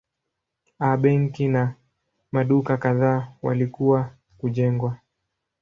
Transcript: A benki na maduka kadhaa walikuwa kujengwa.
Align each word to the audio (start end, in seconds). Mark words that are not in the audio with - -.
A 0.87 0.89
benki 0.97 1.47
na 1.47 1.75
maduka 2.31 2.77
kadhaa 2.77 3.33
walikuwa 3.41 4.15
kujengwa. 4.37 4.99